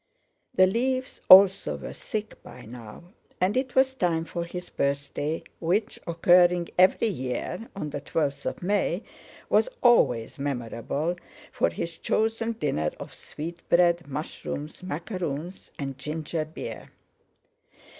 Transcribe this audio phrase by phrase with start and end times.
[0.55, 3.03] The leaves also were thick by now,
[3.39, 8.63] and it was time for his birthday, which, occurring every year on the twelfth of
[8.63, 9.03] May,
[9.47, 11.17] was always memorable
[11.51, 16.89] for his chosen dinner of sweetbread, mushrooms, macaroons, and ginger beer.